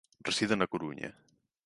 Reside 0.27 0.55
na 0.57 0.69
Coruña. 0.73 1.09